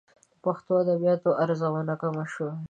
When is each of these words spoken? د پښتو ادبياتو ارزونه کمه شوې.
د 0.33 0.35
پښتو 0.43 0.71
ادبياتو 0.81 1.29
ارزونه 1.43 1.93
کمه 2.01 2.25
شوې. 2.33 2.51